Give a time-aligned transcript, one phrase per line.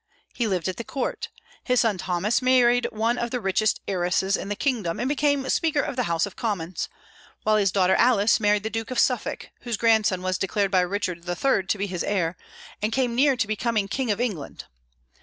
[0.33, 1.29] He lived at the court.
[1.63, 5.79] His son Thomas married one of the richest heiresses in the kingdom, and became speaker
[5.81, 6.89] of the House of Commons;
[7.43, 11.29] while his daughter Alice married the Duke of Suffolk, whose grandson was declared by Richard
[11.29, 11.67] III.
[11.67, 12.35] to be his heir,
[12.81, 14.65] and came near becoming King of England.